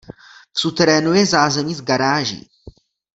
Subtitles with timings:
[0.55, 2.49] V suterénu je zázemí s garáží.